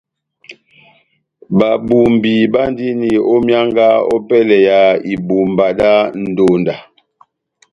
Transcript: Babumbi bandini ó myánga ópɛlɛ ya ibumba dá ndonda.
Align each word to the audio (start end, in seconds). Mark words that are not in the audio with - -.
Babumbi 1.57 2.33
bandini 2.53 3.11
ó 3.33 3.35
myánga 3.45 3.87
ópɛlɛ 4.15 4.57
ya 4.67 4.79
ibumba 5.13 5.65
dá 5.79 5.91
ndonda. 6.23 6.75